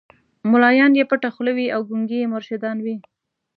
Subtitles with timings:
[0.51, 2.95] مُلایان یې پټه خوله وي او ګونګي یې مرشدان وي